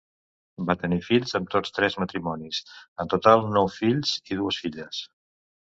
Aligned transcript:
Va 0.69 0.75
tenir 0.83 0.97
fills 1.07 1.37
amb 1.39 1.51
tots 1.57 1.75
tres 1.77 1.97
matrimonis, 2.05 2.63
en 3.05 3.15
total 3.15 3.47
nou 3.59 3.73
fills 3.81 4.19
i 4.33 4.41
dues 4.43 4.63
filles. 4.65 5.09